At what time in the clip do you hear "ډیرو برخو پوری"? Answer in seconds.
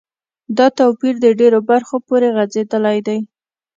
1.39-2.29